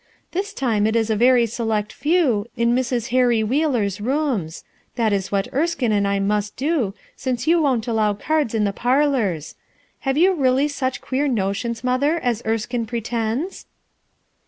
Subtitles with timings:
[0.31, 4.63] This time it is a very select few, in Mrs, Harry "Wheeler's rooms*
[4.95, 8.73] That is what Erskine and I must do since you won't allow cards in the
[8.73, 9.53] parlors
[9.99, 13.67] Have you really such queer notions, mother, as Erskine pretends?"